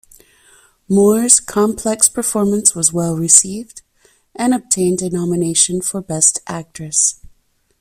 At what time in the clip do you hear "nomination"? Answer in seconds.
5.11-5.79